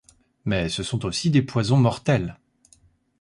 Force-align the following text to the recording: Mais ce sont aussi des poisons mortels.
Mais 0.45 0.67
ce 0.67 0.81
sont 0.81 1.05
aussi 1.05 1.29
des 1.29 1.43
poisons 1.43 1.77
mortels. 1.77 2.39